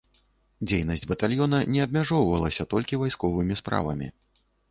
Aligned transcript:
Дзейнасць 0.69 1.05
батальёна 1.11 1.59
не 1.75 1.81
абмяжоўвалася 1.85 2.67
толькі 2.73 2.99
вайсковымі 3.05 3.59
справамі. 3.63 4.07